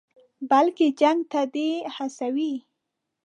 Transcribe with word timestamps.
بلکې 0.49 0.87
جنګ 0.99 1.19
ته 1.31 1.41
دې 1.53 1.69
هڅوي. 1.95 2.53